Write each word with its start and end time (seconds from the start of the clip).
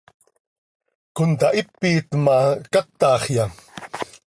¿Contahipit 1.17 2.07
ma, 2.25 2.37
cátaxya? 2.73 3.45